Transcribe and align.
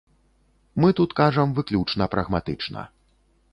Мы 0.83 0.89
тут 1.01 1.13
кажам 1.19 1.53
выключна 1.61 2.07
прагматычна. 2.17 2.89